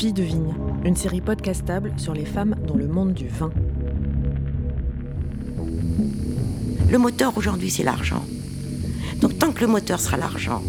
[0.00, 0.54] Fille de vigne,
[0.86, 3.52] une série podcastable sur les femmes dans le monde du vin.
[6.90, 8.24] Le moteur aujourd'hui, c'est l'argent.
[9.20, 10.62] Donc tant que le moteur sera l'argent,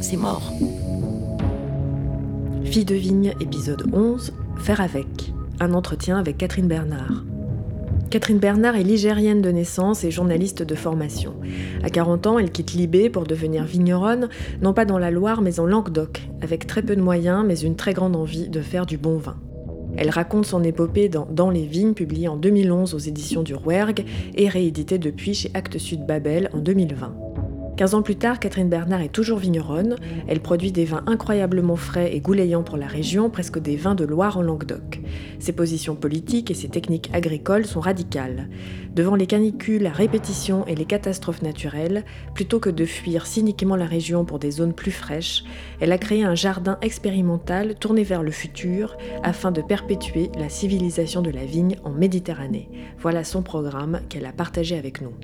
[0.00, 0.52] c'est mort.
[2.64, 5.32] Fille de vigne, épisode 11, Faire avec.
[5.58, 7.24] Un entretien avec Catherine Bernard.
[8.14, 11.34] Catherine Bernard est ligérienne de naissance et journaliste de formation.
[11.82, 14.28] À 40 ans, elle quitte Libé pour devenir vigneronne,
[14.62, 17.74] non pas dans la Loire mais en Languedoc, avec très peu de moyens mais une
[17.74, 19.34] très grande envie de faire du bon vin.
[19.96, 24.04] Elle raconte son épopée dans Dans les vignes, publiée en 2011 aux éditions du Rouergue
[24.36, 27.23] et rééditée depuis chez Actes Sud Babel en 2020.
[27.76, 29.96] 15 ans plus tard, Catherine Bernard est toujours vigneronne.
[30.28, 34.04] Elle produit des vins incroyablement frais et goulayants pour la région, presque des vins de
[34.04, 35.00] Loire en Languedoc.
[35.40, 38.48] Ses positions politiques et ses techniques agricoles sont radicales.
[38.94, 43.86] Devant les canicules à répétition et les catastrophes naturelles, plutôt que de fuir cyniquement la
[43.86, 45.42] région pour des zones plus fraîches,
[45.80, 51.22] elle a créé un jardin expérimental tourné vers le futur afin de perpétuer la civilisation
[51.22, 52.68] de la vigne en Méditerranée.
[53.00, 55.14] Voilà son programme qu'elle a partagé avec nous.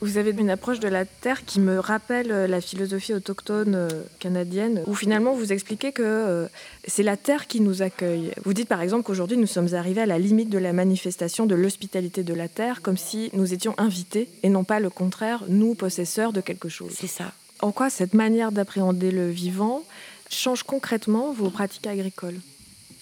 [0.00, 3.88] Vous avez une approche de la terre qui me rappelle euh, la philosophie autochtone euh,
[4.18, 6.48] canadienne, où finalement vous expliquez que euh,
[6.86, 8.32] c'est la terre qui nous accueille.
[8.44, 11.54] Vous dites par exemple qu'aujourd'hui nous sommes arrivés à la limite de la manifestation de
[11.54, 15.74] l'hospitalité de la terre, comme si nous étions invités et non pas le contraire, nous
[15.74, 16.92] possesseurs de quelque chose.
[16.94, 17.32] C'est ça.
[17.60, 19.82] En quoi cette manière d'appréhender le vivant
[20.28, 22.38] change concrètement vos pratiques agricoles?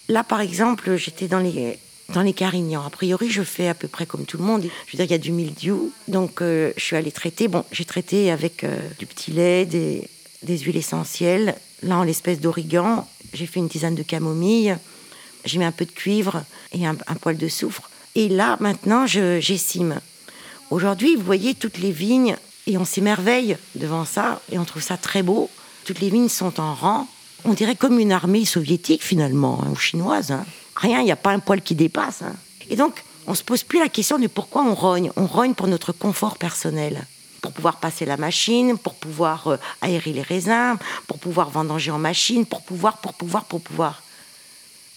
[0.07, 1.77] Là, par exemple, j'étais dans les
[2.09, 2.85] dans les Carignans.
[2.85, 4.63] A priori, je fais à peu près comme tout le monde.
[4.63, 7.47] Je veux dire, il y a du mildiou, donc euh, je suis allée traiter.
[7.47, 10.07] Bon, j'ai traité avec euh, du petit lait, des,
[10.47, 11.55] huiles essentielles.
[11.83, 14.77] Là, en l'espèce d'origan, j'ai fait une tisane de camomille.
[15.45, 17.89] J'ai mis un peu de cuivre et un, poil de soufre.
[18.15, 19.99] Et là, maintenant, j'essime.
[20.71, 24.97] Aujourd'hui, vous voyez toutes les vignes et on s'émerveille devant ça et on trouve ça
[24.97, 25.49] très beau.
[25.83, 27.07] Toutes les vignes sont en rang.
[27.43, 30.31] On dirait comme une armée soviétique finalement, hein, ou chinoise.
[30.31, 30.45] Hein.
[30.75, 32.21] Rien, il n'y a pas un poil qui dépasse.
[32.21, 32.35] Hein.
[32.69, 35.11] Et donc, on se pose plus la question de pourquoi on rogne.
[35.15, 37.05] On rogne pour notre confort personnel,
[37.41, 40.77] pour pouvoir passer la machine, pour pouvoir euh, aérer les raisins,
[41.07, 44.03] pour pouvoir vendanger en machine, pour pouvoir, pour pouvoir, pour pouvoir.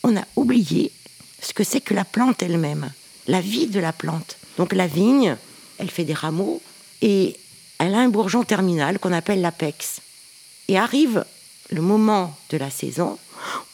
[0.03, 0.93] On a oublié
[1.41, 2.91] ce que c'est que la plante elle-même,
[3.27, 4.37] la vie de la plante.
[4.57, 5.37] Donc la vigne,
[5.79, 6.61] elle fait des rameaux
[7.01, 7.39] et
[7.79, 10.01] elle a un bourgeon terminal qu'on appelle l'apex.
[10.67, 11.25] Et arrive
[11.71, 13.19] le moment de la saison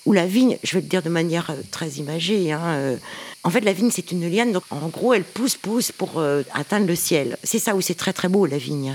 [0.06, 2.96] où la vigne, je vais le dire de manière euh, très imagée, hein, euh,
[3.42, 6.42] en fait la vigne c'est une liane, donc en gros elle pousse, pousse pour euh,
[6.52, 7.38] atteindre le ciel.
[7.42, 8.94] C'est ça où c'est très très beau la vigne.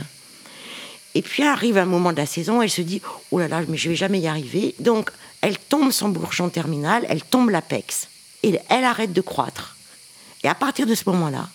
[1.15, 3.01] Et puis arrive un moment de la saison, elle se dit
[3.31, 4.75] oh là là, mais je vais jamais y arriver.
[4.79, 5.11] Donc
[5.41, 8.07] elle tombe son bourgeon terminal, elle tombe l'apex
[8.43, 9.75] et elle arrête de croître.
[10.43, 11.49] Et à partir de ce moment-là,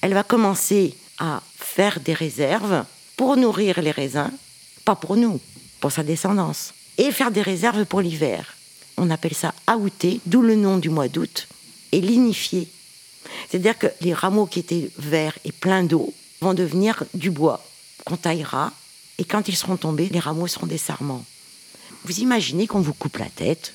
[0.00, 2.84] elle va commencer à faire des réserves
[3.16, 4.30] pour nourrir les raisins,
[4.84, 5.40] pas pour nous,
[5.80, 8.55] pour sa descendance et faire des réserves pour l'hiver.
[8.96, 11.48] On appelle ça aouter, d'où le nom du mois d'août,
[11.92, 12.68] et lignifier.
[13.48, 17.64] C'est-à-dire que les rameaux qui étaient verts et pleins d'eau vont devenir du bois
[18.04, 18.72] qu'on taillera,
[19.18, 21.24] et quand ils seront tombés, les rameaux seront des sarments.
[22.04, 23.72] Vous imaginez qu'on vous coupe la tête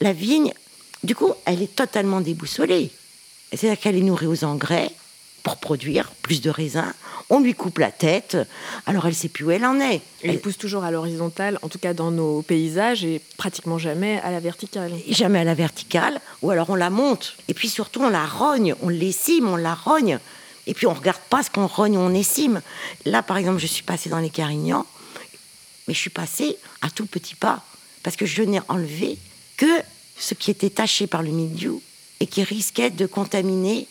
[0.00, 0.52] La vigne,
[1.02, 2.90] du coup, elle est totalement déboussolée.
[3.52, 4.90] C'est-à-dire qu'elle est nourrie aux engrais,
[5.42, 6.92] pour produire plus de raisins.
[7.30, 8.36] On lui coupe la tête,
[8.86, 10.00] alors elle sait plus où elle en est.
[10.22, 14.30] Elle, pousse toujours à l'horizontale, en tout cas dans nos paysages, et pratiquement jamais à
[14.30, 14.92] la verticale.
[15.10, 17.36] jamais à la verticale, ou alors on la monte.
[17.48, 20.18] Et puis surtout, on la rogne, on l'essime, on la rogne.
[20.66, 22.62] Et puis on regarde pas ce qu'on rogne, on essime.
[23.04, 24.86] Là, par exemple, je suis passée dans les Carignans,
[25.86, 27.64] mais je suis passée à tout petit pas,
[28.02, 29.18] parce que je n'ai enlevé
[29.56, 29.82] que
[30.18, 31.82] ce qui était taché par le mildiou
[32.20, 33.86] et qui risquait de contaminer.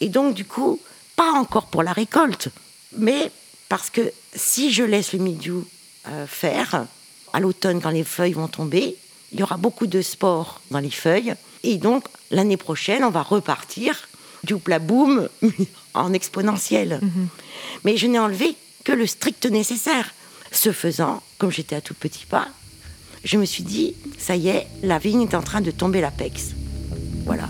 [0.00, 0.80] Et donc, du coup,
[1.16, 2.48] pas encore pour la récolte,
[2.96, 3.30] mais
[3.68, 5.66] parce que si je laisse le mildiou
[6.08, 6.86] euh, faire,
[7.32, 8.96] à l'automne, quand les feuilles vont tomber,
[9.32, 11.34] il y aura beaucoup de spores dans les feuilles.
[11.62, 14.08] Et donc, l'année prochaine, on va repartir
[14.44, 15.28] du plat boum
[15.94, 17.00] en exponentiel.
[17.02, 17.28] Mhm.
[17.84, 20.14] Mais je n'ai enlevé que le strict nécessaire.
[20.52, 22.48] Ce faisant, comme j'étais à tout petit pas,
[23.24, 26.52] je me suis dit, ça y est, la vigne est en train de tomber l'apex.
[27.24, 27.48] Voilà.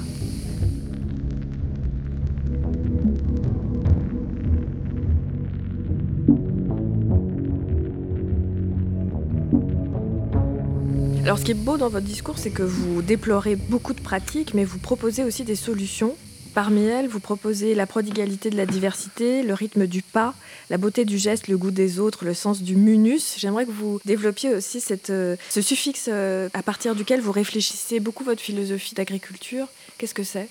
[11.27, 14.55] Alors ce qui est beau dans votre discours, c'est que vous déplorez beaucoup de pratiques,
[14.55, 16.17] mais vous proposez aussi des solutions.
[16.55, 20.35] Parmi elles, vous proposez la prodigalité de la diversité, le rythme du pas,
[20.71, 23.35] la beauté du geste, le goût des autres, le sens du munus.
[23.39, 27.99] J'aimerais que vous développiez aussi cette, euh, ce suffixe euh, à partir duquel vous réfléchissez
[27.99, 29.67] beaucoup votre philosophie d'agriculture.
[29.99, 30.49] Qu'est-ce que c'est?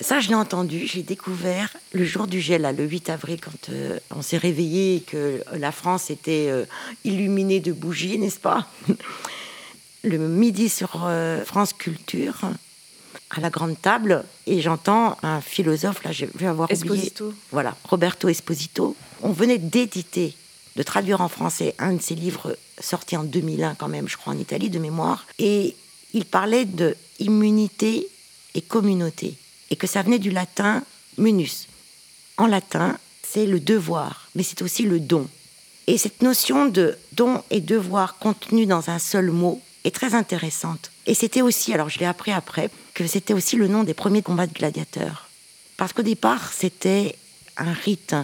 [0.00, 3.98] Ça, je l'ai entendu, j'ai découvert le jour du gel, le 8 avril, quand euh,
[4.14, 6.48] on s'est réveillé et que la France était
[7.04, 8.68] illuminée de bougies, n'est-ce pas?
[10.06, 12.36] Le midi sur euh, France Culture,
[13.30, 17.24] à la grande table, et j'entends un philosophe, là, je vais avoir Esposito.
[17.24, 17.40] oublié.
[17.50, 18.94] Voilà, Roberto Esposito.
[19.22, 20.36] On venait d'éditer,
[20.76, 24.32] de traduire en français un de ses livres sortis en 2001 quand même, je crois,
[24.32, 25.74] en Italie, de mémoire, et
[26.14, 28.06] il parlait de immunité
[28.54, 29.34] et communauté
[29.70, 30.84] et que ça venait du latin
[31.18, 31.66] munus.
[32.36, 35.26] En latin, c'est le devoir, mais c'est aussi le don.
[35.88, 40.90] Et cette notion de don et devoir contenu dans un seul mot est très intéressante.
[41.06, 44.22] Et c'était aussi, alors je l'ai appris après, que c'était aussi le nom des premiers
[44.22, 45.28] combats de gladiateurs.
[45.76, 47.16] Parce qu'au départ, c'était
[47.56, 48.16] un rite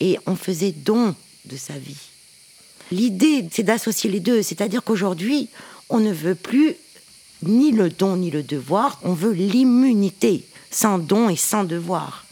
[0.00, 1.14] et on faisait don
[1.44, 2.08] de sa vie.
[2.90, 5.48] L'idée, c'est d'associer les deux, c'est-à-dire qu'aujourd'hui,
[5.88, 6.76] on ne veut plus
[7.42, 12.24] ni le don ni le devoir, on veut l'immunité sans don et sans devoir.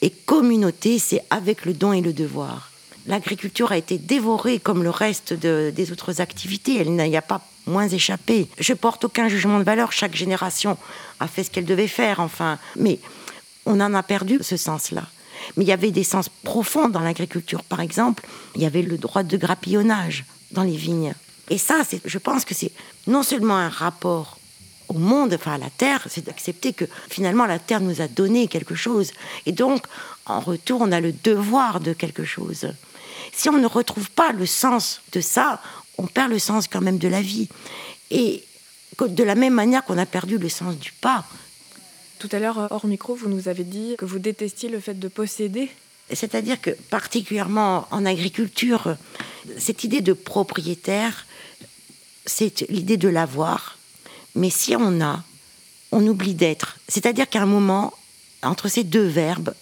[0.00, 2.70] Et communauté, c'est avec le don et le devoir.
[3.06, 6.78] L'agriculture a été dévorée comme le reste des autres activités.
[6.78, 8.48] Elle n'y a pas moins échappé.
[8.58, 9.92] Je porte aucun jugement de valeur.
[9.92, 10.76] Chaque génération
[11.20, 12.58] a fait ce qu'elle devait faire, enfin.
[12.76, 12.98] Mais
[13.66, 15.06] on en a perdu ce sens-là.
[15.56, 17.64] Mais il y avait des sens profonds dans l'agriculture.
[17.64, 21.14] Par exemple, il y avait le droit de grappillonnage dans les vignes.
[21.50, 22.72] Et ça, je pense que c'est
[23.06, 24.38] non seulement un rapport
[24.88, 28.46] au monde, enfin à la terre, c'est d'accepter que finalement la terre nous a donné
[28.46, 29.10] quelque chose.
[29.46, 29.84] Et donc,
[30.26, 32.68] en retour, on a le devoir de quelque chose.
[33.32, 35.62] Si on ne retrouve pas le sens de ça,
[35.98, 37.48] on perd le sens quand même de la vie.
[38.10, 38.44] Et
[39.00, 41.24] de la même manière qu'on a perdu le sens du pas.
[42.18, 45.08] Tout à l'heure, hors micro, vous nous avez dit que vous détestiez le fait de
[45.08, 45.70] posséder.
[46.12, 48.96] C'est-à-dire que particulièrement en agriculture,
[49.58, 51.26] cette idée de propriétaire,
[52.26, 53.78] c'est l'idée de l'avoir,
[54.34, 55.24] mais si on a,
[55.90, 56.78] on oublie d'être.
[56.88, 57.92] C'est-à-dire qu'à un moment,
[58.42, 59.54] entre ces deux verbes,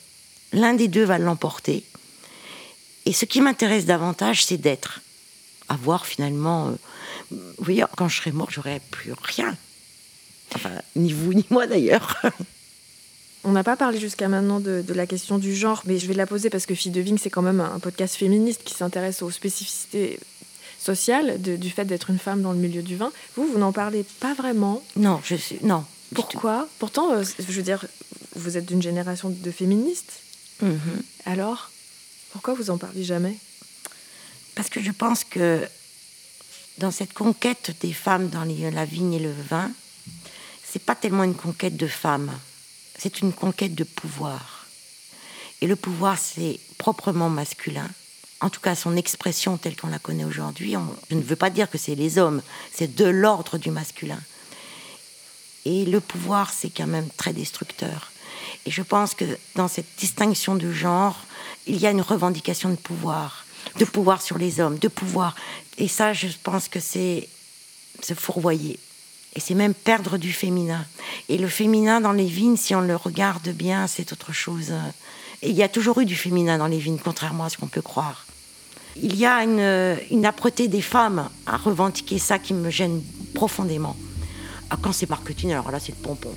[0.52, 1.84] l'un des deux va l'emporter.
[3.06, 5.00] Et ce qui m'intéresse davantage, c'est d'être.
[5.70, 6.68] Avoir finalement.
[6.68, 6.72] Euh,
[7.30, 9.56] vous voyez, quand je serai mort, j'aurai plus rien.
[10.54, 12.20] Enfin, ni vous, ni moi d'ailleurs.
[13.44, 16.26] On n'a pas parlé jusqu'à maintenant de, la question du genre, mais je vais la
[16.26, 19.30] poser parce que Fille de Vigne, c'est quand même un podcast féministe qui s'intéresse aux
[19.30, 20.18] spécificités
[20.78, 23.12] sociale du fait d'être une femme dans le milieu du vin.
[23.36, 24.82] Vous, vous n'en parlez pas vraiment.
[24.96, 25.84] Non, je suis non.
[26.14, 26.68] Pourquoi?
[26.78, 27.84] Pourtant, euh, je veux dire,
[28.34, 30.20] vous êtes d'une génération de féministes.
[30.62, 30.78] Mhm.
[31.26, 31.70] Alors,
[32.32, 33.36] pourquoi vous en parlez jamais?
[34.54, 35.66] Parce que je pense que
[36.78, 39.70] dans cette conquête des femmes dans la vigne et le vin,
[40.64, 42.32] c'est pas tellement une conquête de femmes,
[42.98, 44.66] c'est une conquête de pouvoir.
[45.60, 47.88] Et le pouvoir, c'est proprement masculin
[48.40, 50.74] en tout cas son expression telle qu'on la connaît aujourd'hui,
[51.10, 52.42] je ne veux pas dire que c'est les hommes,
[52.72, 54.20] c'est de l'ordre du masculin.
[55.66, 58.10] Et le pouvoir, c'est quand même très destructeur.
[58.64, 59.24] Et je pense que
[59.56, 61.18] dans cette distinction de genre,
[61.66, 63.39] il y a une revendication de pouvoir,
[63.78, 65.34] de pouvoir sur les hommes, de pouvoir.
[65.78, 67.28] Et ça, je pense que c'est
[68.02, 68.78] se fourvoyer.
[69.34, 70.84] Et c'est même perdre du féminin.
[71.28, 74.72] Et le féminin dans les vignes, si on le regarde bien, c'est autre chose.
[75.42, 77.68] Et il y a toujours eu du féminin dans les vignes, contrairement à ce qu'on
[77.68, 78.26] peut croire.
[78.96, 83.02] Il y a une, une âpreté des femmes à revendiquer ça qui me gêne
[83.34, 83.96] profondément.
[84.68, 86.34] Ah, quand c'est marketing, alors là, c'est le pompon.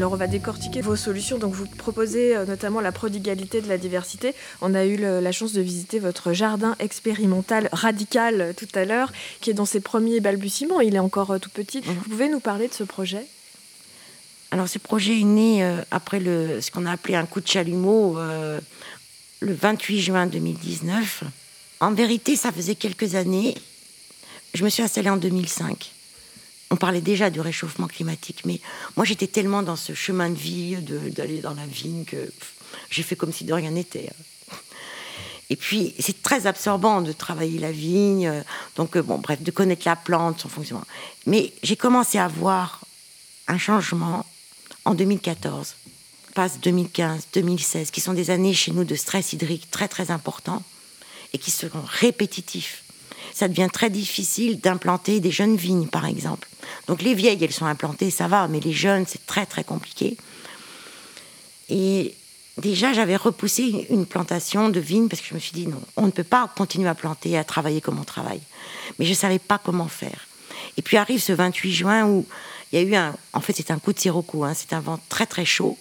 [0.00, 1.36] Alors on va décortiquer vos solutions.
[1.36, 4.34] Donc vous proposez euh, notamment la prodigalité de la diversité.
[4.62, 9.12] On a eu la chance de visiter votre jardin expérimental radical euh, tout à l'heure,
[9.42, 10.80] qui est dans ses premiers balbutiements.
[10.80, 11.82] Il est encore euh, tout petit.
[11.82, 11.92] Mhm.
[11.92, 13.26] Vous pouvez nous parler de ce projet?
[14.52, 18.18] Alors ce projet est né après le, ce qu'on a appelé un coup de chalumeau
[18.18, 21.24] le 28 juin 2019.
[21.80, 23.54] En vérité, ça faisait quelques années.
[24.54, 25.92] Je me suis installée en 2005
[26.70, 28.60] on parlait déjà du réchauffement climatique, mais
[28.96, 32.32] moi j'étais tellement dans ce chemin de vie, d'aller dans la vigne, que
[32.90, 34.10] j'ai fait comme si de rien n'était.
[35.50, 38.44] Et puis c'est très absorbant de travailler la vigne,
[38.76, 40.86] donc bon bref, de connaître la plante, son fonctionnement.
[41.26, 42.80] Mais j'ai commencé à voir
[43.48, 44.24] un changement
[44.84, 45.74] en 2014,
[46.34, 50.62] passe 2015, 2016, qui sont des années chez nous de stress hydrique très très important
[51.32, 52.84] et qui seront répétitifs
[53.34, 56.48] ça devient très difficile d'implanter des jeunes vignes, par exemple.
[56.86, 60.16] Donc les vieilles, elles sont implantées, ça va, mais les jeunes, c'est très très compliqué.
[61.68, 62.14] Et
[62.58, 66.06] déjà, j'avais repoussé une plantation de vignes parce que je me suis dit non, on
[66.06, 68.42] ne peut pas continuer à planter, à travailler comme on travaille.
[68.98, 70.26] Mais je ne savais pas comment faire.
[70.76, 72.26] Et puis arrive ce 28 juin où
[72.72, 73.14] il y a eu un.
[73.32, 75.76] En fait, c'est un coup de sirocco, hein, c'est un vent très très chaud.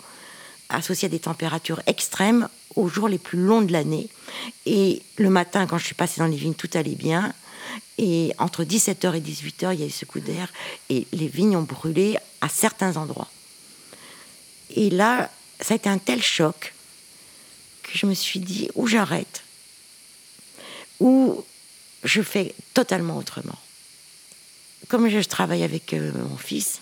[0.69, 2.47] associé à des températures extrêmes
[2.79, 4.07] aux jours les plus longs de l'année.
[4.65, 7.33] Et le matin, quand je suis passée dans les vignes, tout allait bien.
[7.97, 10.51] Et entre 17h et 18h, il y a eu ce coup d'air
[10.89, 13.29] et les vignes ont brûlé à certains endroits.
[14.75, 16.73] Et là, ça a été un tel choc
[17.83, 19.43] que je me suis dit, ou j'arrête,
[20.99, 21.43] ou
[22.03, 23.57] je fais totalement autrement.
[24.87, 26.81] Comme je travaille avec euh, mon fils,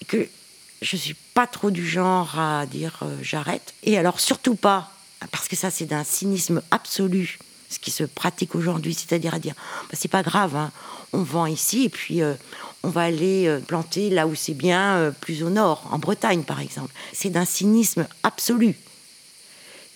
[0.00, 0.28] et que
[0.82, 4.92] je suis pas trop du genre à dire euh, j'arrête, et alors surtout pas,
[5.30, 7.38] parce que ça c'est d'un cynisme absolu,
[7.70, 10.70] ce qui se pratique aujourd'hui, c'est-à-dire à dire bah, c'est pas grave, hein,
[11.12, 12.34] on vend ici et puis euh,
[12.82, 16.94] on va aller planter là où c'est bien, plus au nord, en Bretagne par exemple.
[17.12, 18.76] C'est d'un cynisme absolu.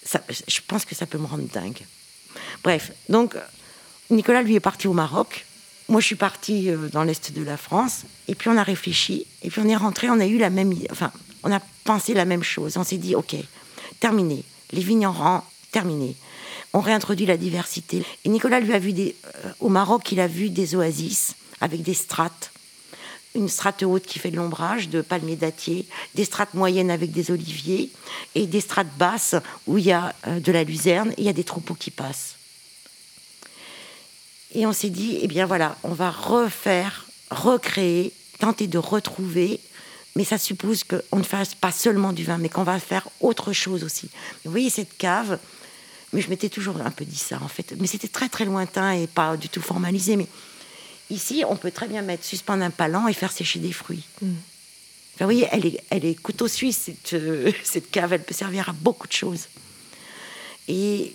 [0.05, 1.87] je pense que ça peut me rendre dingue.
[2.65, 3.37] Bref, donc
[4.13, 5.47] Nicolas, lui, est parti au Maroc.
[5.93, 8.05] Moi, je suis partie euh, dans l'est de la France.
[8.27, 9.27] Et puis, on a réfléchi.
[9.43, 10.09] Et puis, on est rentré.
[10.09, 10.73] On a eu la même.
[10.91, 12.79] Enfin, on a pensé la même chose.
[12.79, 13.37] On s'est dit, OK,
[14.01, 14.43] terminé.
[14.71, 16.17] Les vignes en rang, terminé.
[16.73, 18.07] On réintroduit la diversité.
[18.25, 18.95] Et Nicolas, lui, a vu.
[18.99, 19.13] Euh,
[19.61, 22.53] au Maroc, il a vu des oasis avec des strates.
[23.35, 27.31] Une strate haute qui fait de l'ombrage, de palmiers dattiers, des strates moyennes avec des
[27.31, 27.91] oliviers,
[28.35, 29.35] et des strates basses
[29.67, 31.91] où il y a euh, de la luzerne et il y a des troupeaux qui
[31.91, 32.37] passent.
[34.55, 39.61] Et on s'est dit, eh bien voilà, on va refaire, recréer, tenter de retrouver,
[40.15, 43.53] mais ça suppose qu'on ne fasse pas seulement du vin, mais qu'on va faire autre
[43.53, 44.11] chose aussi.
[44.45, 45.39] Vous voyez cette cave,
[46.13, 48.93] mais je m'étais toujours un peu dit ça en fait, mais c'était très très lointain
[48.93, 50.17] et pas du tout formalisé.
[50.17, 50.27] Mais
[51.09, 54.05] ici, on peut très bien mettre suspendre un palan et faire sécher des fruits.
[54.21, 54.27] Mm.
[54.29, 58.69] vous voyez, elle est, elle est couteau suisse, cette, euh, cette cave, elle peut servir
[58.69, 59.47] à beaucoup de choses.
[60.69, 61.15] Et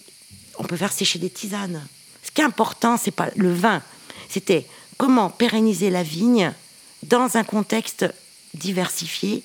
[0.58, 1.86] on peut faire sécher des tisanes.
[2.28, 3.82] Ce qui est important, c'est pas le vin,
[4.28, 4.66] c'était
[4.98, 6.52] comment pérenniser la vigne
[7.04, 8.06] dans un contexte
[8.54, 9.44] diversifié,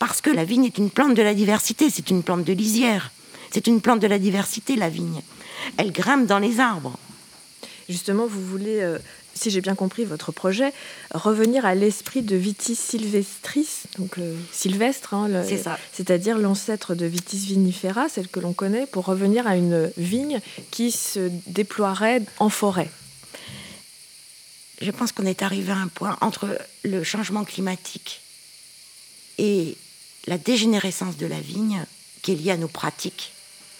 [0.00, 3.12] parce que la vigne est une plante de la diversité, c'est une plante de lisière,
[3.52, 5.20] c'est une plante de la diversité, la vigne.
[5.76, 6.98] Elle grimpe dans les arbres.
[7.88, 8.98] Justement, vous voulez euh,
[9.34, 10.72] si j'ai bien compris votre projet,
[11.12, 15.28] revenir à l'esprit de Vitis sylvestris, donc le sylvestre, hein,
[15.92, 20.90] c'est-à-dire l'ancêtre de Vitis vinifera, celle que l'on connaît, pour revenir à une vigne qui
[20.90, 22.90] se déploierait en forêt.
[24.80, 28.20] Je pense qu'on est arrivé à un point entre le changement climatique
[29.38, 29.76] et
[30.26, 31.84] la dégénérescence de la vigne
[32.22, 33.32] qui est liée à nos pratiques.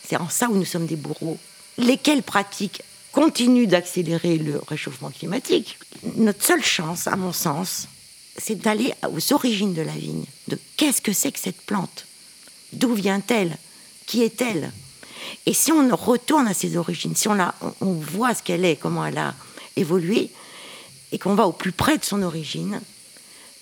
[0.07, 1.39] C'est en ça où nous sommes des bourreaux.
[1.79, 2.83] Lesquelles pratiques
[3.15, 5.79] continue d'accélérer le réchauffement climatique,
[6.17, 7.87] notre seule chance, à mon sens,
[8.37, 12.07] c'est d'aller aux origines de la vigne, de qu'est-ce que c'est que cette plante,
[12.73, 13.57] d'où vient-elle,
[14.07, 14.73] qui est-elle?
[15.47, 18.75] Et si on retourne à ses origines, si on, la, on voit ce qu'elle est,
[18.75, 19.35] comment elle a
[19.77, 20.31] évolué,
[21.13, 22.81] et qu'on va au plus près de son origine,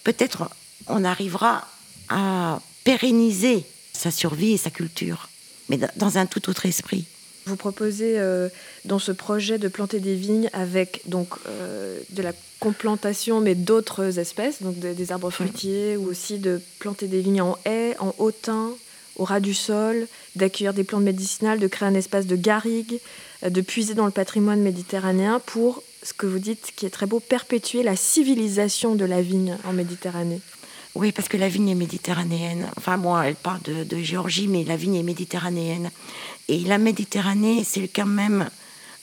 [0.03, 0.49] peut-être
[0.87, 1.69] on arrivera
[2.09, 5.29] à pérenniser sa survie et sa culture,
[5.69, 7.05] mais dans un tout autre esprit.
[7.47, 8.49] Vous proposez euh,
[8.85, 14.19] dans ce projet de planter des vignes avec donc euh, de la complantation mais d'autres
[14.21, 18.71] espèces, donc des, arbres fruitiers, ou aussi de planter des vignes en haies, en hautain,
[19.17, 20.07] au ras du sol,
[20.37, 23.01] d'accueillir des plantes médicinales, de créer un espace de garrigue,
[23.45, 27.07] euh, de puiser dans le patrimoine méditerranéen pour ce que vous dites qui est très
[27.07, 30.41] beau, perpétuer la civilisation de la vigne en Méditerranée.
[30.95, 32.71] Oui, parce que la vigne est méditerranéenne.
[32.77, 35.91] Enfin, moi, elle parle de, de Géorgie, mais la vigne est méditerranéenne.
[36.49, 38.49] Et la Méditerranée, c'est quand même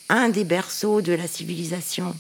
[0.10, 2.16] un des berceaux de la civilisation,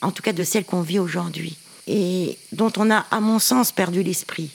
[0.00, 3.72] en tout cas de celle qu'on vit aujourd'hui, et dont on a, à mon sens,
[3.72, 4.50] perdu l'esprit.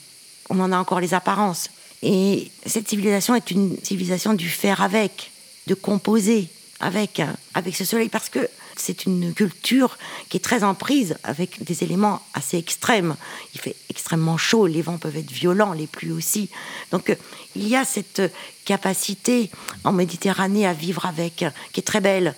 [0.48, 1.70] On en a encore les apparences.
[2.02, 5.32] Et cette civilisation est une civilisation du faire avec,
[5.66, 6.48] de composer
[6.80, 7.22] avec,
[7.54, 9.96] avec ce soleil, parce que c'est une culture
[10.28, 13.16] qui est très en prise avec des éléments assez extrêmes.
[13.54, 16.50] Il fait extrêmement chaud, les vents peuvent être violents, les pluies aussi.
[16.90, 17.14] Donc euh,
[17.54, 18.22] il y a cette
[18.64, 19.50] capacité
[19.84, 22.34] en Méditerranée à vivre avec, qui est très belle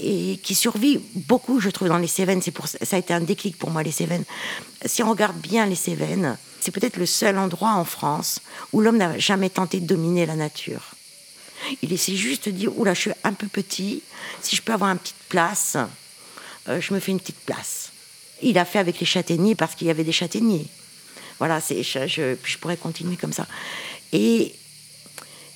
[0.00, 2.42] et qui survit beaucoup, je trouve, dans les Cévennes.
[2.42, 4.24] C'est pour ça a été un déclic pour moi les Cévennes.
[4.84, 8.40] Si on regarde bien les Cévennes, c'est peut-être le seul endroit en France
[8.72, 10.97] où l'homme n'a jamais tenté de dominer la nature.
[11.82, 14.02] Il s'est juste dit, oula, je suis un peu petit,
[14.42, 15.76] si je peux avoir une petite place,
[16.68, 17.90] euh, je me fais une petite place.
[18.42, 20.66] Il a fait avec les châtaigniers parce qu'il y avait des châtaigniers.
[21.38, 23.46] Voilà, c'est, je, je, pourrais continuer comme ça.
[24.12, 24.54] Et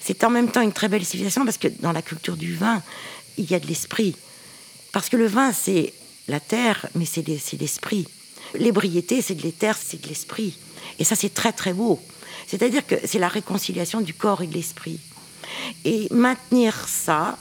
[0.00, 2.82] c'est en même temps une très belle civilisation parce que dans la culture du vin,
[3.36, 4.16] il y a de l'esprit.
[4.92, 5.92] Parce que le vin, c'est
[6.28, 7.26] la terre, mais c'est
[7.58, 8.06] l'esprit.
[8.54, 10.58] L'ébriété, c'est de l'éther, c'est de l'esprit.
[10.98, 12.00] Et ça, c'est très, très beau.
[12.46, 15.00] C'est-à-dire que c'est la réconciliation du corps et de l'esprit.
[15.84, 17.36] Et maintenir ça,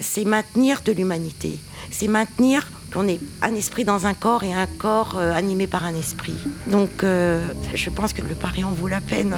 [0.00, 1.58] c'est maintenir de l'humanité.
[1.90, 5.84] C'est maintenir qu'on ait un esprit dans un corps et un corps euh, animé par
[5.84, 6.36] un esprit.
[6.66, 9.36] Donc euh, je pense que le pari en vaut la peine.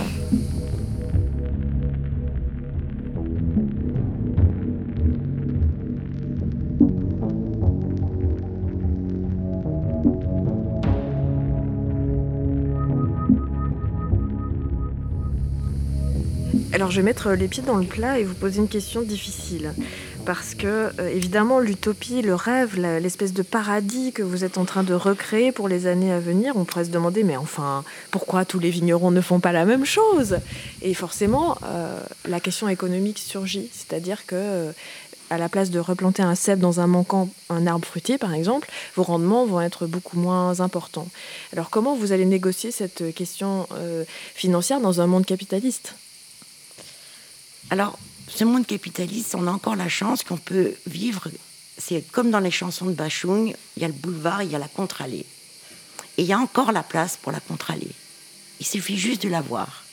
[16.73, 19.75] Alors je vais mettre les pieds dans le plat et vous poser une question difficile.
[20.25, 24.83] Parce que, euh, évidemment, l'utopie, le rêve, l'espèce de paradis que vous êtes en train
[24.83, 28.59] de recréer pour les années à venir, on pourrait se demander, mais enfin, pourquoi tous
[28.59, 30.39] les vignerons ne font pas la même chose?
[30.81, 33.69] Et forcément, euh, la question économique surgit.
[33.73, 34.73] C'est-à-dire que euh,
[35.29, 38.71] à la place de replanter un cèpe dans un manquant, un arbre fruitier par exemple,
[38.97, 41.09] vos rendements vont être beaucoup moins importants.
[41.53, 43.67] Alors comment vous allez négocier cette question
[44.35, 45.95] financière dans un monde capitaliste?
[47.73, 47.99] Alors,
[48.29, 51.29] ce monde capitaliste, on a encore la chance qu'on peut vivre.
[51.79, 54.59] C'est comme dans les chansons de Bachung, il y a le boulevard, il y a
[54.59, 55.25] la contre-allée.
[56.19, 57.93] Et il y a encore la place pour la contre-allée.
[58.61, 59.85] Il suffit juste de la voir.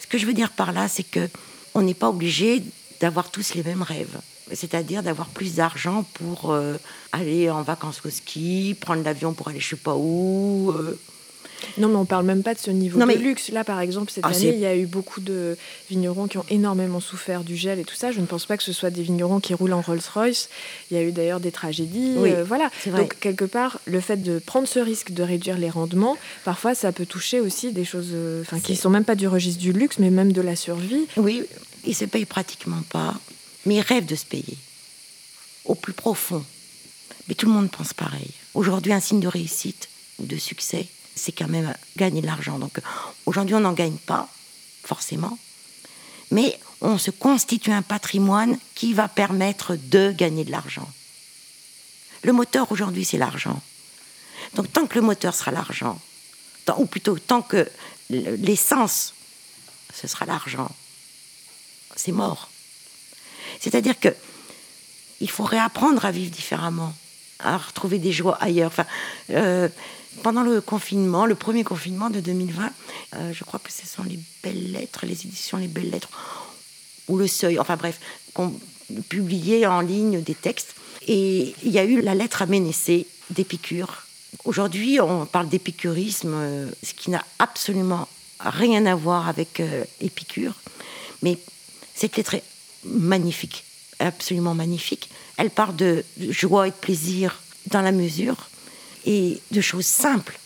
[0.00, 1.28] Ce que je veux dire par là, c'est que
[1.74, 2.60] on n'est pas obligé
[3.00, 4.18] d'avoir tous les mêmes rêves.
[4.52, 6.74] C'est-à-dire d'avoir plus d'argent pour euh,
[7.12, 10.98] aller en vacances au ski, prendre l'avion pour aller je sais pas où, euh,
[11.78, 13.50] non, mais on parle même pas de ce niveau de luxe.
[13.50, 15.56] Là, par exemple, cette ah, année, il y a eu beaucoup de
[15.90, 18.12] vignerons qui ont énormément souffert du gel et tout ça.
[18.12, 20.48] Je ne pense pas que ce soit des vignerons qui roulent en Rolls-Royce.
[20.90, 22.14] Il y a eu d'ailleurs des tragédies.
[22.18, 22.70] Euh, voilà.
[22.86, 26.92] Donc, quelque part, le fait de prendre ce risque de réduire les rendements, parfois, ça
[26.92, 29.72] peut toucher aussi des choses euh, enfin, qui ne sont même pas du registre du
[29.72, 31.06] luxe, mais même de la survie.
[31.16, 31.44] Oui,
[31.84, 33.14] ils ne se payent pratiquement pas,
[33.66, 34.56] mais ils rêvent de se payer.
[35.64, 36.44] Au plus profond.
[37.28, 38.30] Mais tout le monde pense pareil.
[38.54, 39.88] Aujourd'hui, un signe de réussite
[40.18, 42.58] ou de succès, c'est quand même gagner de l'argent.
[42.58, 42.80] Donc
[43.26, 44.28] aujourd'hui, on n'en gagne pas,
[44.84, 45.38] forcément,
[46.30, 50.90] mais on se constitue un patrimoine qui va permettre de gagner de l'argent.
[52.22, 53.60] Le moteur aujourd'hui, c'est l'argent.
[54.54, 56.00] Donc tant que le moteur sera l'argent,
[56.78, 57.68] ou plutôt tant que
[58.10, 59.14] l'essence,
[59.94, 60.70] ce sera l'argent,
[61.96, 62.48] c'est mort.
[63.60, 64.14] C'est-à-dire que
[65.20, 66.92] il faut réapprendre à vivre différemment,
[67.42, 68.68] à retrouver des joies ailleurs.
[68.68, 68.86] Enfin,
[69.30, 69.68] euh,
[70.22, 72.70] pendant le confinement, le premier confinement de 2020,
[73.14, 76.10] euh, je crois que ce sont les belles lettres, les éditions Les Belles Lettres,
[77.08, 78.00] ou Le Seuil, enfin bref,
[78.34, 78.52] qu'on
[79.08, 80.74] publiait en ligne des textes.
[81.08, 84.04] Et il y a eu la lettre à Ménécée d'Épicure.
[84.44, 88.08] Aujourd'hui, on parle d'épicurisme, euh, ce qui n'a absolument
[88.40, 89.62] rien à voir avec
[90.00, 90.54] Épicure.
[91.22, 91.38] Mais
[91.94, 92.42] cette lettre est
[92.84, 93.64] magnifique,
[94.02, 95.08] absolument magnifique.
[95.36, 98.48] Elle parle de joie et de plaisir dans la mesure
[99.06, 100.38] et de choses simples.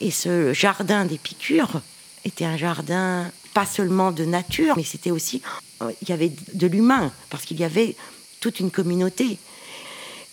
[0.00, 1.80] Et ce jardin d'Épicure
[2.24, 5.42] était un jardin pas seulement de nature, mais c'était aussi,
[5.80, 7.96] il y avait de l'humain, parce qu'il y avait
[8.40, 9.38] toute une communauté.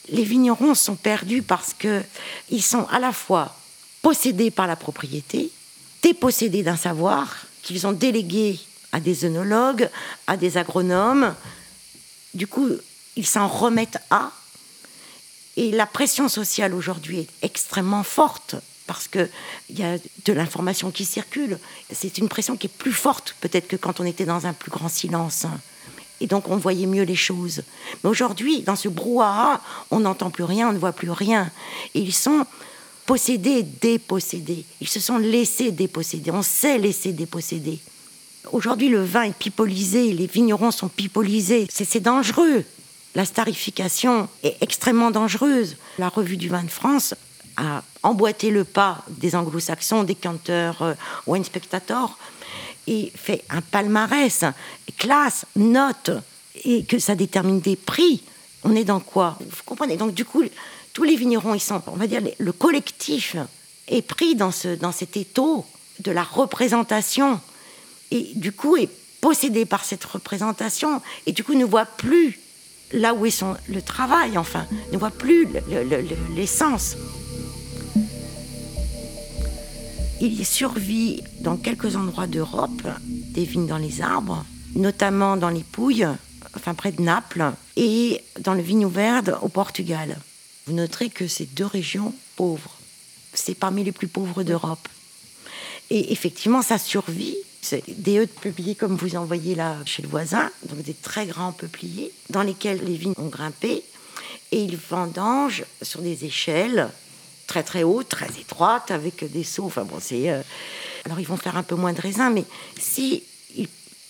[0.09, 2.01] Les vignerons sont perdus parce que
[2.49, 3.55] ils sont à la fois
[4.01, 5.51] possédés par la propriété,
[6.01, 8.59] dépossédés d'un savoir qu'ils ont délégué
[8.91, 9.89] à des œnologues,
[10.25, 11.35] à des agronomes.
[12.33, 12.69] Du coup,
[13.15, 14.31] ils s'en remettent à
[15.59, 18.55] et la pression sociale aujourd'hui est extrêmement forte
[18.87, 19.29] parce qu'il
[19.71, 21.59] y a de l'information qui circule.
[21.91, 24.71] C'est une pression qui est plus forte peut-être que quand on était dans un plus
[24.71, 25.45] grand silence.
[26.21, 27.63] Et donc on voyait mieux les choses.
[28.03, 29.61] Mais aujourd'hui, dans ce brouhaha,
[29.91, 31.51] on n'entend plus rien, on ne voit plus rien.
[31.93, 32.45] Ils sont
[33.05, 34.65] possédés, dépossédés.
[34.79, 36.31] Ils se sont laissés déposséder.
[36.31, 37.79] On sait laisser déposséder.
[38.51, 41.67] Aujourd'hui, le vin est pipolisé, les vignerons sont pipolisés.
[41.69, 42.63] C'est dangereux
[43.15, 45.77] la starification est extrêmement dangereuse.
[45.97, 47.15] La revue du vin de France
[47.57, 50.93] a emboîté le pas des anglo-saxons, des canteurs euh,
[51.27, 52.17] wine spectator,
[52.87, 54.45] et fait un palmarès,
[54.97, 56.11] classe, note,
[56.63, 58.23] et que ça détermine des prix.
[58.63, 59.37] On est dans quoi?
[59.41, 59.97] Vous comprenez?
[59.97, 60.43] Donc du coup,
[60.93, 63.35] tous les vignerons, ils sont, on va dire, le collectif
[63.87, 65.65] est pris dans, ce, dans cet étau
[65.99, 67.41] de la représentation,
[68.11, 68.89] et du coup est
[69.21, 72.39] possédé par cette représentation, et du coup ne voit plus
[72.91, 75.47] là où est son, le travail, enfin, ne voit plus
[76.35, 76.95] l'essence.
[80.21, 84.45] Il survit dans quelques endroits d'Europe des vignes dans les arbres,
[84.75, 86.07] notamment dans les Pouilles,
[86.55, 90.17] enfin près de Naples, et dans le Vigno Verde au Portugal.
[90.65, 92.77] Vous noterez que ces deux régions pauvres,
[93.33, 94.87] c'est parmi les plus pauvres d'Europe.
[95.89, 100.07] Et effectivement, ça survit c'est des œufs peupliers comme vous en voyez là chez le
[100.07, 103.83] voisin, donc des très grands peupliers, dans lesquels les vignes ont grimpé,
[104.51, 106.89] et ils vendangent sur des échelles
[107.47, 109.65] très très hautes, très étroites, avec des seaux.
[109.65, 110.29] Enfin bon, c'est.
[110.29, 110.41] Euh,
[111.05, 112.45] alors ils vont faire un peu moins de raisin, mais
[112.79, 113.23] si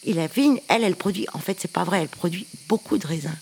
[0.06, 1.28] la vigne, elle, elle produit.
[1.34, 3.36] En fait, c'est pas vrai, elle produit beaucoup de raisins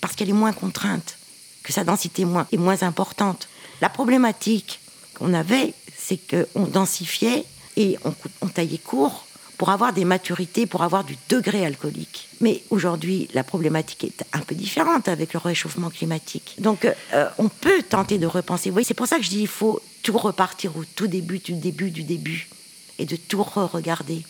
[0.00, 1.16] parce qu'elle est moins contrainte,
[1.62, 3.48] que sa densité moins, est moins importante.
[3.80, 4.80] La problématique
[5.14, 7.44] qu'on avait, c'est qu'on densifiait
[7.76, 7.96] et
[8.42, 9.26] on taillait court
[9.64, 12.28] pour avoir des maturités, pour avoir du degré alcoolique.
[12.42, 16.56] Mais aujourd'hui, la problématique est un peu différente avec le réchauffement climatique.
[16.58, 18.70] Donc, euh, on peut tenter de repenser.
[18.70, 21.54] Oui, c'est pour ça que je dis il faut tout repartir au tout début, du
[21.54, 22.50] début, du début,
[22.98, 24.22] et de tout re-regarder.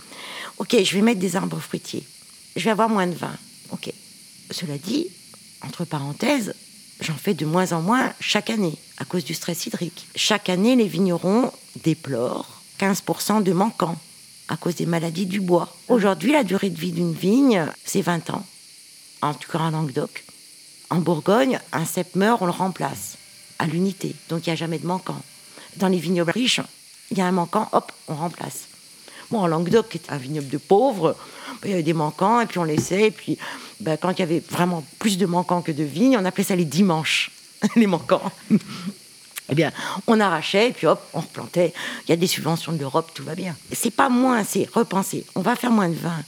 [0.58, 2.04] Ok, je vais mettre des arbres fruitiers.
[2.54, 3.36] je vais avoir moins de vin.
[3.72, 3.92] Ok.
[4.52, 5.08] Cela dit,
[5.62, 6.54] entre parenthèses,
[7.00, 10.06] j'en fais de moins en moins chaque année à cause du stress hydrique.
[10.14, 11.50] Chaque année, les vignerons
[11.82, 13.98] déplorent 15% de manquants
[14.48, 15.74] à cause des maladies du bois.
[15.88, 18.44] Aujourd'hui, la durée de vie d'une vigne, c'est 20 ans.
[19.22, 20.24] En tout cas en Languedoc.
[20.90, 23.16] En Bourgogne, un cep meurt, on le remplace
[23.58, 24.14] à l'unité.
[24.28, 25.20] Donc il n'y a jamais de manquant.
[25.76, 26.60] Dans les vignobles riches,
[27.10, 28.68] il y a un manquant, hop, on remplace.
[29.30, 31.16] Bon, en Languedoc, qui est un vignoble de pauvres,
[31.64, 33.06] il y avait des manquants, et puis on laissait.
[33.06, 33.38] Et puis,
[33.80, 36.56] ben, quand il y avait vraiment plus de manquants que de vignes, on appelait ça
[36.56, 37.30] les dimanches,
[37.76, 38.30] les manquants.
[39.48, 39.72] Eh bien,
[40.06, 41.72] on arrachait, et puis hop, on replantait.
[42.06, 43.54] Il y a des subventions de l'Europe, tout va bien.
[43.72, 45.26] C'est pas moins, c'est repenser.
[45.34, 46.22] On va faire moins de vin,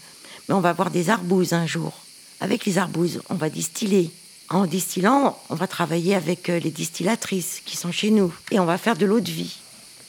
[0.49, 1.93] mais on va avoir des arbouses un jour.
[2.41, 4.11] Avec les arbouses, on va distiller.
[4.49, 8.67] En distillant, on va travailler avec euh, les distillatrices qui sont chez nous, et on
[8.67, 9.57] va faire de l'eau de vie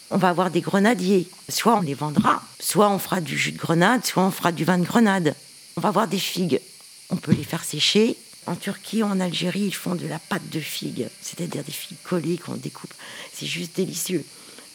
[0.10, 1.28] on va avoir des grenadiers.
[1.50, 4.64] Soit on les vendra, soit on fera du jus de grenade, soit on fera du
[4.64, 5.36] vin de grenade.
[5.76, 6.62] On va avoir des figues.
[7.10, 8.18] On peut les faire sécher.
[8.48, 11.98] En Turquie ou en Algérie, ils font de la pâte de figues, c'est-à-dire des figues
[12.04, 12.94] collées qu'on découpe.
[13.34, 14.24] C'est juste délicieux.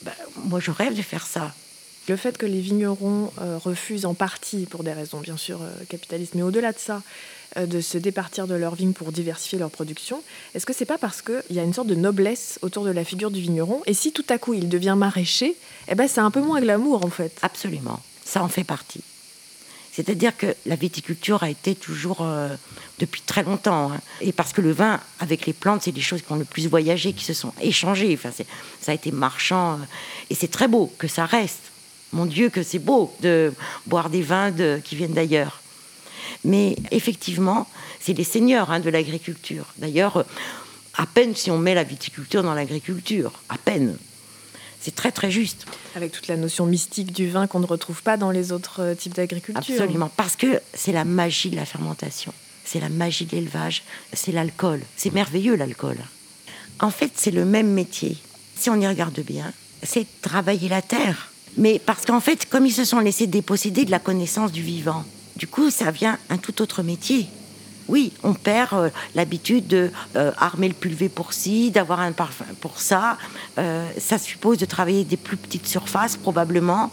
[0.03, 0.13] Ben,
[0.45, 1.55] moi, je rêve de faire ça.
[2.09, 5.71] Le fait que les vignerons euh, refusent en partie, pour des raisons bien sûr euh,
[5.89, 7.03] capitalistes, mais au-delà de ça,
[7.57, 10.23] euh, de se départir de leur vigne pour diversifier leur production,
[10.55, 13.05] est-ce que c'est pas parce qu'il y a une sorte de noblesse autour de la
[13.05, 15.57] figure du vigneron Et si tout à coup il devient maraîcher,
[15.89, 17.39] eh ben c'est un peu moins glamour en fait.
[17.41, 19.03] Absolument, ça en fait partie.
[19.93, 22.27] C'est-à-dire que la viticulture a été toujours
[22.99, 23.93] depuis très longtemps.
[23.93, 24.01] Hein.
[24.23, 26.67] Et parce que le vin, avec les plantes, c'est des choses qui ont le plus
[26.67, 28.13] voyagé, qui se sont échangées.
[28.15, 28.31] Enfin,
[28.81, 29.79] ça a été marchand.
[30.31, 31.61] et c'est très beau que ça reste.
[32.13, 33.53] Mon Dieu, que c'est beau de
[33.87, 34.53] boire des vins
[34.83, 35.61] qui viennent d'ailleurs.
[36.45, 37.69] Mais effectivement,
[38.01, 39.67] c'est les seigneurs hein, de l'agriculture.
[39.79, 40.25] D'ailleurs,
[40.95, 43.97] à peine si on met la viticulture dans l'agriculture, à peine.
[44.83, 45.65] C'est très très juste.
[45.95, 48.95] Avec toute la notion mystique du vin qu'on ne retrouve pas dans les autres euh,
[48.95, 49.75] types d'agriculture.
[49.75, 54.33] Absolument, parce que c'est la magie de la fermentation, c'est la magie de l'élevage, c'est
[54.33, 54.81] l'alcool.
[54.97, 55.99] C'est merveilleux l'alcool.
[56.81, 58.17] En fait, c'est le même métier.
[58.57, 62.73] Si on y regarde bien, c'est travailler la terre mais parce qu'en fait, comme ils
[62.73, 65.05] se sont laissés déposséder de la connaissance du vivant,
[65.37, 67.27] du coup, ça vient un tout autre métier.
[67.89, 72.45] Oui, on perd euh, l'habitude de euh, armer le pulvé pour ci, d'avoir un parfum
[72.61, 73.19] pour ça.
[73.59, 76.91] Euh, ça suppose de travailler des plus petites surfaces probablement.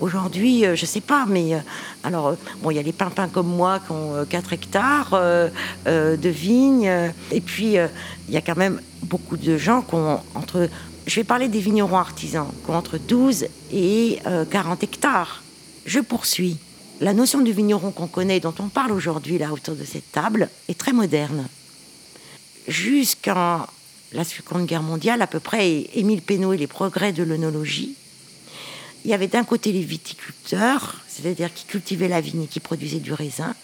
[0.00, 1.62] Aujourd'hui, je sais pas, mais
[2.02, 5.10] alors bon, il y a les pimpins comme moi qui ont 4 hectares
[5.86, 6.90] de vignes,
[7.30, 10.68] et puis il y a quand même beaucoup de gens qui ont entre
[11.08, 14.18] je vais parler des vignerons artisans qui ont entre 12 et
[14.50, 15.42] 40 euh, hectares.
[15.86, 16.58] Je poursuis.
[17.00, 20.48] La notion du vigneron qu'on connaît, dont on parle aujourd'hui là autour de cette table,
[20.68, 21.46] est très moderne.
[22.66, 23.66] Jusqu'en
[24.12, 27.94] la Seconde Guerre mondiale, à peu près, Émile Pénaud et les progrès de l'œnologie,
[29.04, 32.98] il y avait d'un côté les viticulteurs, c'est-à-dire qui cultivaient la vigne et qui produisaient
[32.98, 33.54] du raisin,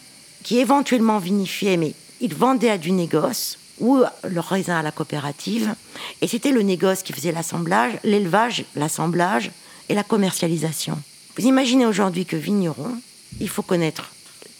[0.45, 5.75] qui éventuellement vinifiaient, mais ils vendaient à du négoce, ou leur raisin à la coopérative.
[6.21, 9.51] Et c'était le négoce qui faisait l'assemblage, l'élevage, l'assemblage
[9.89, 11.03] et la commercialisation.
[11.37, 12.97] Vous imaginez aujourd'hui que vigneron,
[13.41, 14.13] il faut connaître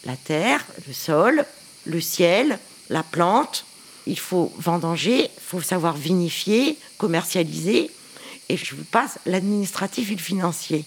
[0.05, 1.45] la terre, le sol,
[1.87, 2.59] le ciel,
[2.91, 3.65] la plante,
[4.07, 7.91] il faut vendanger, il faut savoir vinifier, commercialiser,
[8.49, 10.85] et je vous passe l'administratif et le financier.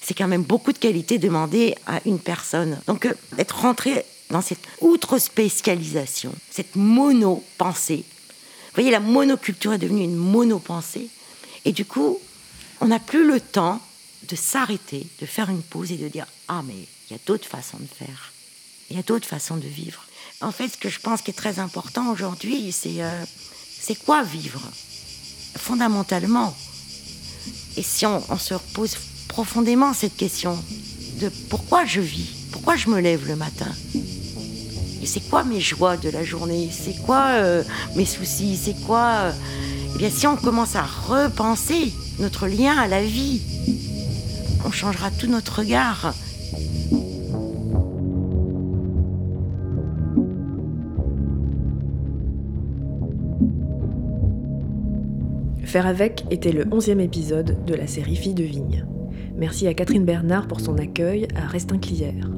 [0.00, 2.78] C'est quand même beaucoup de qualité demandée à une personne.
[2.86, 8.04] Donc, euh, être rentré dans cette outre-spécialisation, cette mono-pensée.
[8.06, 11.08] Vous voyez, la monoculture est devenue une mono-pensée.
[11.64, 12.18] Et du coup,
[12.80, 13.80] on n'a plus le temps
[14.28, 17.48] de s'arrêter, de faire une pause et de dire Ah, mais il y a d'autres
[17.48, 18.32] façons de faire.
[18.90, 20.04] Il y a d'autres façons de vivre.
[20.40, 23.24] En fait, ce que je pense qui est très important aujourd'hui, c'est euh,
[24.04, 24.60] quoi vivre
[25.56, 26.54] Fondamentalement?
[27.76, 28.96] Et si on, se repose
[29.28, 30.58] profondément cette question
[31.20, 33.70] de pourquoi je vis, pourquoi je me lève le matin,
[35.06, 36.70] c'est quoi mes joies de la journée?
[36.72, 37.62] C'est quoi euh,
[37.94, 38.58] mes soucis?
[38.60, 39.32] C'est quoi euh,
[39.94, 43.40] Eh bien, si on commence à repenser notre lien à la vie,
[44.64, 46.14] on changera tout notre regard.
[55.64, 58.86] Faire avec était le onzième épisode de la série Filles de Vigne.
[59.36, 62.30] Merci à Catherine Bernard pour son accueil à Restin-Clière.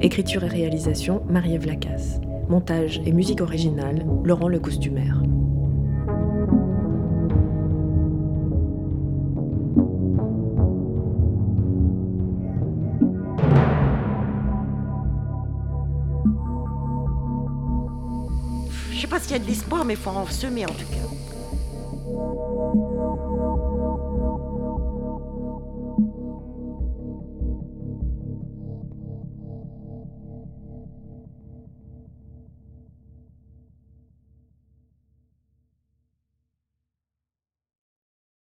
[0.00, 2.20] Écriture et réalisation, Marie-Ève Lacasse.
[2.48, 5.20] Montage et musique originale, Laurent le costumaire.
[18.90, 20.86] Je sais pas s'il y a de l'espoir, mais il faut en semer en tout
[20.86, 21.23] cas.